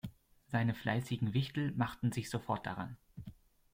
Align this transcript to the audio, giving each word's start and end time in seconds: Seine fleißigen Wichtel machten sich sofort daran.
Seine 0.47 0.73
fleißigen 0.73 1.35
Wichtel 1.35 1.73
machten 1.73 2.11
sich 2.11 2.31
sofort 2.31 2.65
daran. 2.65 2.97